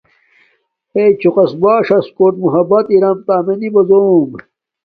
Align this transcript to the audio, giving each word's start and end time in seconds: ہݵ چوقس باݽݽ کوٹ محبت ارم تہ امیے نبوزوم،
ہݵ 0.93 1.07
چوقس 1.21 1.51
باݽݽ 1.61 2.05
کوٹ 2.17 2.33
محبت 2.45 2.85
ارم 2.93 3.17
تہ 3.25 3.33
امیے 3.39 3.55
نبوزوم، 3.61 4.29